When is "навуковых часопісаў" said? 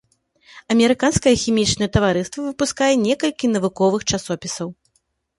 3.57-4.73